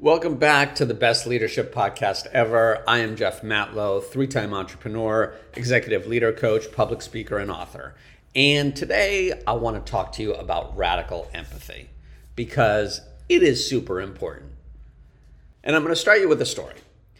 [0.00, 2.84] Welcome back to the best leadership podcast ever.
[2.86, 7.96] I am Jeff Matlow, three time entrepreneur, executive leader coach, public speaker, and author.
[8.32, 11.90] And today I want to talk to you about radical empathy
[12.36, 14.52] because it is super important.
[15.64, 16.76] And I'm going to start you with a story.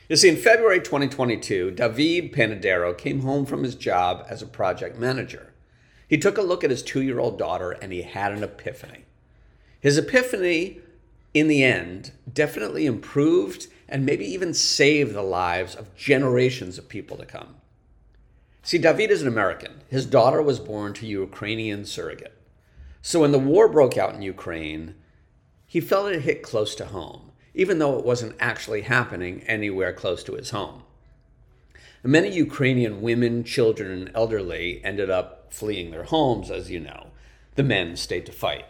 [0.08, 4.96] You see, in February 2022, David Panadero came home from his job as a project
[4.96, 5.52] manager.
[6.06, 9.04] He took a look at his two year old daughter and he had an epiphany.
[9.80, 10.80] His epiphany,
[11.34, 17.16] in the end, definitely improved and maybe even saved the lives of generations of people
[17.16, 17.56] to come.
[18.62, 19.80] See, David is an American.
[19.88, 22.36] His daughter was born to a Ukrainian surrogate.
[23.00, 24.94] So when the war broke out in Ukraine,
[25.66, 30.22] he felt it hit close to home even though it wasn't actually happening anywhere close
[30.22, 30.84] to his home.
[32.04, 37.08] Many Ukrainian women, children, and elderly ended up fleeing their homes, as you know.
[37.56, 38.66] The men stayed to fight.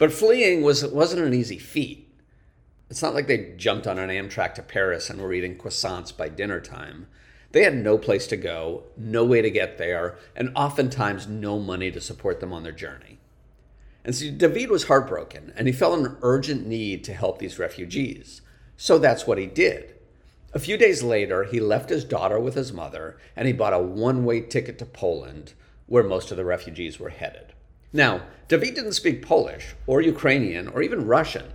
[0.00, 2.10] But fleeing was, wasn't an easy feat.
[2.88, 6.30] It's not like they jumped on an Amtrak to Paris and were eating croissants by
[6.30, 7.06] dinner time.
[7.52, 11.90] They had no place to go, no way to get there, and oftentimes no money
[11.90, 13.18] to support them on their journey.
[14.02, 18.40] And so David was heartbroken and he felt an urgent need to help these refugees.
[18.78, 19.96] So that's what he did.
[20.54, 23.78] A few days later, he left his daughter with his mother and he bought a
[23.78, 25.52] one way ticket to Poland,
[25.84, 27.52] where most of the refugees were headed.
[27.92, 31.46] Now, David didn't speak Polish or Ukrainian or even Russian.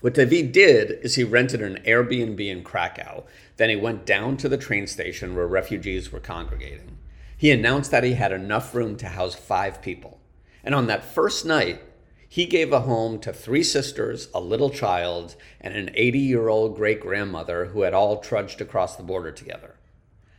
[0.00, 3.24] What David did is he rented an Airbnb in Krakow.
[3.56, 6.98] Then he went down to the train station where refugees were congregating.
[7.36, 10.20] He announced that he had enough room to house five people.
[10.64, 11.82] And on that first night,
[12.28, 16.74] he gave a home to three sisters, a little child, and an 80 year old
[16.74, 19.76] great grandmother who had all trudged across the border together.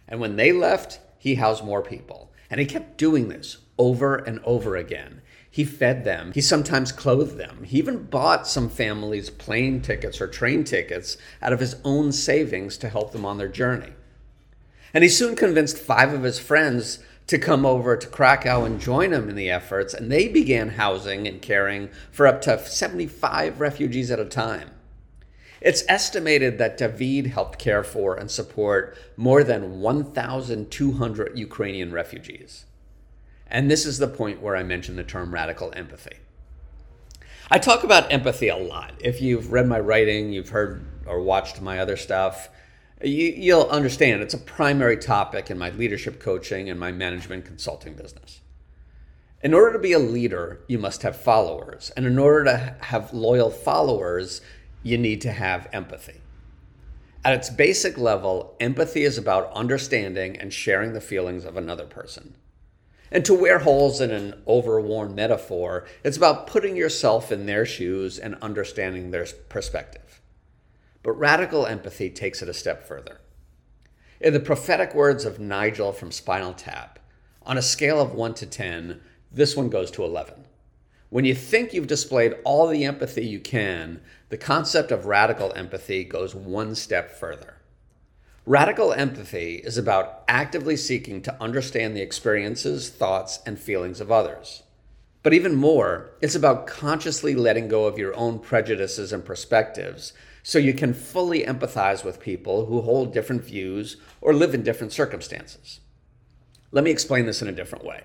[0.07, 2.31] And when they left, he housed more people.
[2.49, 5.21] And he kept doing this over and over again.
[5.53, 6.31] He fed them.
[6.33, 7.63] He sometimes clothed them.
[7.63, 12.75] He even bought some families plane tickets or train tickets out of his own savings
[12.79, 13.91] to help them on their journey.
[14.95, 19.13] And he soon convinced five of his friends to come over to Krakow and join
[19.13, 24.09] him in the efforts, and they began housing and caring for up to 75 refugees
[24.09, 24.71] at a time.
[25.61, 32.65] It's estimated that David helped care for and support more than 1,200 Ukrainian refugees.
[33.53, 36.17] And this is the point where I mention the term radical empathy.
[37.51, 38.93] I talk about empathy a lot.
[38.99, 42.49] If you've read my writing, you've heard or watched my other stuff,
[43.03, 47.93] you, will understand it's a primary topic in my leadership coaching and my management consulting
[47.93, 48.41] business.
[49.43, 51.91] In order to be a leader, you must have followers.
[51.95, 54.41] And in order to have loyal followers,
[54.81, 56.21] you need to have empathy.
[57.23, 62.35] At its basic level, empathy is about understanding and sharing the feelings of another person.
[63.13, 68.17] And to wear holes in an overworn metaphor, it's about putting yourself in their shoes
[68.17, 70.19] and understanding their perspective.
[71.03, 73.21] But radical empathy takes it a step further.
[74.19, 76.97] In the prophetic words of Nigel from Spinal Tap,
[77.43, 78.99] on a scale of 1 to 10,
[79.31, 80.45] this one goes to 11.
[81.11, 86.03] When you think you've displayed all the empathy you can, the concept of radical empathy
[86.03, 87.57] goes one step further.
[88.45, 94.63] Radical empathy is about actively seeking to understand the experiences, thoughts, and feelings of others.
[95.21, 100.11] But even more, it's about consciously letting go of your own prejudices and perspectives
[100.43, 104.91] so you can fully empathize with people who hold different views or live in different
[104.91, 105.79] circumstances.
[106.73, 108.03] Let me explain this in a different way.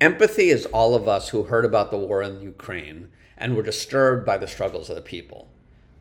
[0.00, 4.24] Empathy is all of us who heard about the war in Ukraine and were disturbed
[4.24, 5.51] by the struggles of the people.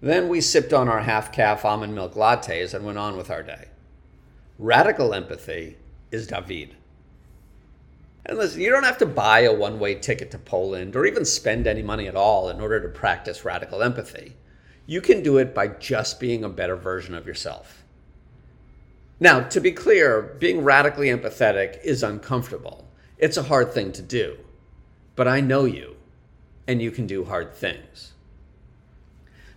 [0.01, 3.43] Then we sipped on our half calf almond milk lattes and went on with our
[3.43, 3.65] day.
[4.57, 5.77] Radical empathy
[6.11, 6.75] is David.
[8.25, 11.25] And listen, you don't have to buy a one way ticket to Poland or even
[11.25, 14.35] spend any money at all in order to practice radical empathy.
[14.85, 17.83] You can do it by just being a better version of yourself.
[19.19, 22.87] Now, to be clear, being radically empathetic is uncomfortable.
[23.19, 24.37] It's a hard thing to do.
[25.15, 25.95] But I know you,
[26.67, 28.13] and you can do hard things.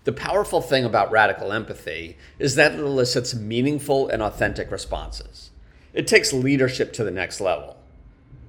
[0.04, 5.50] The powerful thing about radical empathy is that it elicits meaningful and authentic responses.
[5.94, 7.76] It takes leadership to the next level.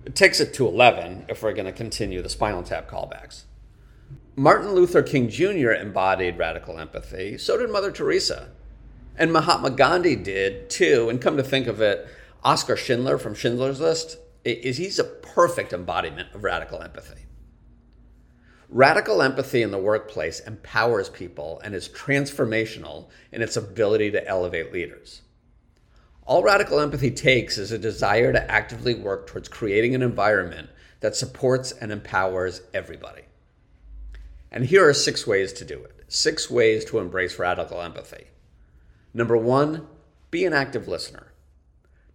[0.05, 3.43] It takes it to 11 if we're going to continue the spinal tap callbacks.
[4.35, 5.71] Martin Luther King Jr.
[5.71, 7.37] embodied radical empathy.
[7.37, 8.49] So did Mother Teresa.
[9.17, 11.07] And Mahatma Gandhi did too.
[11.09, 12.05] And come to think of it,
[12.43, 17.21] Oskar Schindler from Schindler's List, is he's a perfect embodiment of radical empathy.
[18.69, 24.73] Radical empathy in the workplace empowers people and is transformational in its ability to elevate
[24.73, 25.21] leaders.
[26.25, 30.69] All radical empathy takes is a desire to actively work towards creating an environment
[31.01, 33.21] that supports and empowers everybody.
[34.51, 35.91] And here are six ways to do it.
[36.07, 38.25] six ways to embrace radical empathy.
[39.13, 39.87] Number one,
[40.31, 41.33] be an active listener.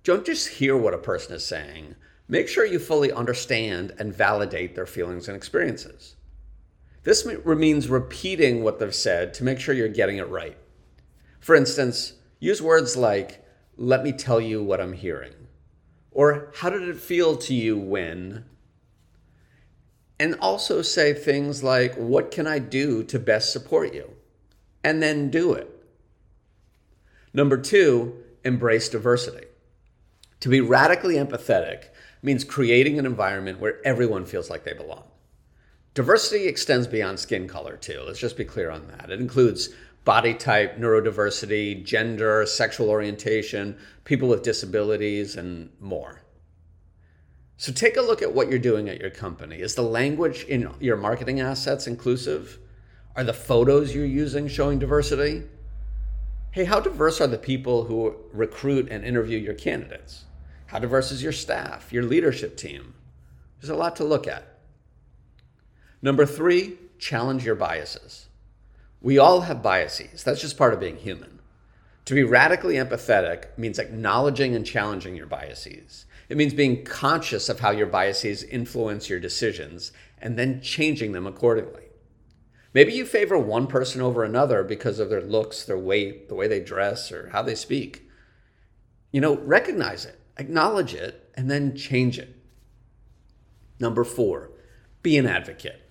[0.04, 1.94] Don't just hear what a person is saying,
[2.28, 6.16] make sure you fully understand and validate their feelings and experiences.
[7.02, 10.58] This means repeating what they've said to make sure you're getting it right.
[11.40, 13.44] For instance, use words like,
[13.76, 15.32] let me tell you what I'm hearing,
[16.10, 18.44] or how did it feel to you when?
[20.18, 24.10] And also say things like, what can I do to best support you?
[24.84, 25.70] And then do it.
[27.32, 29.46] Number two, embrace diversity.
[30.40, 31.84] To be radically empathetic
[32.22, 35.04] means creating an environment where everyone feels like they belong.
[35.94, 38.02] Diversity extends beyond skin color, too.
[38.06, 39.10] Let's just be clear on that.
[39.10, 39.70] It includes
[40.04, 46.22] body type, neurodiversity, gender, sexual orientation, people with disabilities, and more.
[47.56, 49.56] So take a look at what you're doing at your company.
[49.56, 52.58] Is the language in your marketing assets inclusive?
[53.16, 55.42] Are the photos you're using showing diversity?
[56.52, 60.24] Hey, how diverse are the people who recruit and interview your candidates?
[60.66, 62.94] How diverse is your staff, your leadership team?
[63.60, 64.59] There's a lot to look at.
[66.02, 68.28] Number three, challenge your biases.
[69.00, 70.24] We all have biases.
[70.24, 71.38] That's just part of being human.
[72.06, 76.06] To be radically empathetic means acknowledging and challenging your biases.
[76.28, 81.26] It means being conscious of how your biases influence your decisions and then changing them
[81.26, 81.84] accordingly.
[82.72, 86.46] Maybe you favor one person over another because of their looks, their weight, the way
[86.46, 88.08] they dress, or how they speak.
[89.12, 92.34] You know, recognize it acknowledge it, and then change it.
[93.78, 94.50] Number four,
[95.02, 95.88] be an advocate.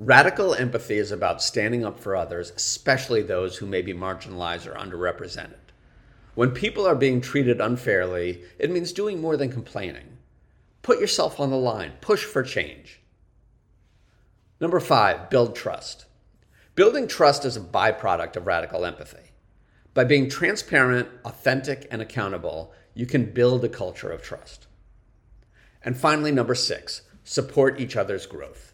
[0.00, 4.72] Radical empathy is about standing up for others, especially those who may be marginalized or
[4.72, 5.58] underrepresented.
[6.34, 10.16] When people are being treated unfairly, it means doing more than complaining.
[10.80, 13.02] Put yourself on the line, push for change.
[14.58, 16.06] Number five, build trust.
[16.74, 19.32] Building trust is a byproduct of radical empathy.
[19.92, 24.66] By being transparent, authentic, and accountable, you can build a culture of trust.
[25.84, 28.69] And finally, number six, support each other's growth.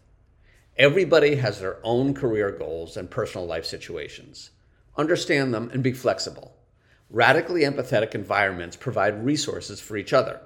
[0.78, 4.50] Everybody has their own career goals and personal life situations.
[4.96, 6.54] Understand them and be flexible.
[7.08, 10.40] Radically empathetic environments provide resources for each other.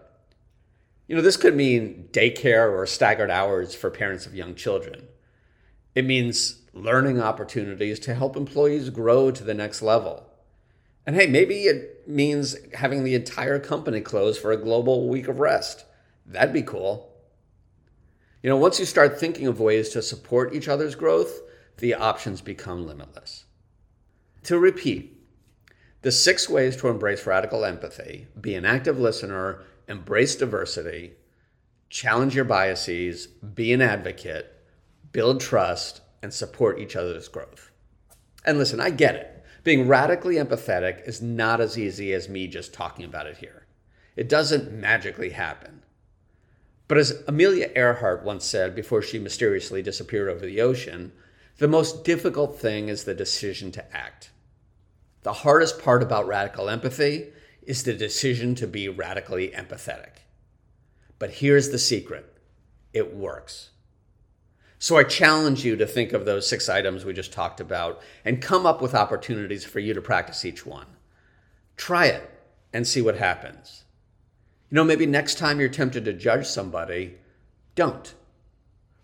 [1.09, 5.09] You know, this could mean daycare or staggered hours for parents of young children.
[5.97, 10.31] It means learning opportunities to help employees grow to the next level.
[11.05, 15.41] And hey, maybe it means having the entire company close for a global week of
[15.41, 15.85] rest.
[16.25, 17.10] That'd be cool.
[18.43, 21.41] You know, once you start thinking of ways to support each other's growth,
[21.79, 23.45] the options become limitless.
[24.45, 25.21] To repeat,
[26.03, 31.13] the six ways to embrace radical empathy be an active listener, embrace diversity,
[31.91, 34.55] challenge your biases, be an advocate,
[35.13, 37.71] build trust, and support each other's growth.
[38.47, 39.45] And listen, I get it.
[39.65, 43.67] Being radically empathetic is not as easy as me just talking about it here.
[44.17, 45.80] It doesn't magically happen.
[46.91, 51.13] But as Amelia Earhart once said before she mysteriously disappeared over the ocean,
[51.59, 54.33] the most difficult thing is the decision to act.
[55.23, 57.29] The hardest part about radical empathy
[57.63, 60.25] is the decision to be radically empathetic.
[61.21, 62.37] But here's the secret
[62.93, 63.71] it works.
[64.81, 68.43] So I challenge you to think of those six items we just talked about and
[68.43, 70.89] come up with opportunities for you to practice each one.
[71.77, 72.29] Try it
[72.73, 73.85] and see what happens.
[74.71, 77.17] You know, maybe next time you're tempted to judge somebody,
[77.75, 78.15] don't.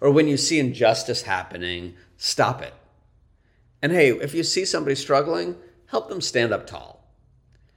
[0.01, 2.75] Or when you see injustice happening, stop it.
[3.83, 5.57] And hey, if you see somebody struggling,
[5.87, 7.05] help them stand up tall.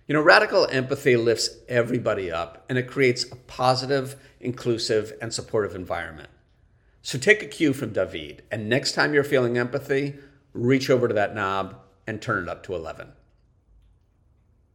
[0.08, 5.76] You know, radical empathy lifts everybody up and it creates a positive, inclusive, and supportive
[5.76, 6.30] environment.
[7.02, 10.16] So take a cue from David, and next time you're feeling empathy,
[10.54, 13.12] reach over to that knob and turn it up to 11.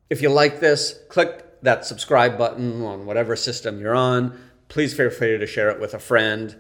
[0.09, 4.38] If you like this, click that subscribe button on whatever system you're on.
[4.68, 6.56] Please feel free to share it with a friend.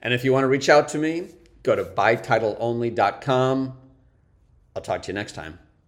[0.00, 1.28] And if you want to reach out to me,
[1.62, 3.76] go to bytitleonly.com.
[4.74, 5.58] I'll talk to you next time.